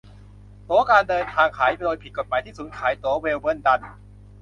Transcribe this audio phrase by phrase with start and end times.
[0.69, 3.81] ตั๋วการเดินทางขายโดยผิดกฎหมายที่ศูนย์ขายตั๋วเวลเบินดัน